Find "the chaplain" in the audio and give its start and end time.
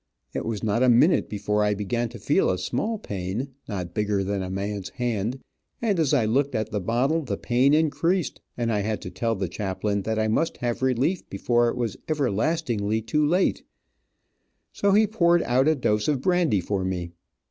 9.35-10.01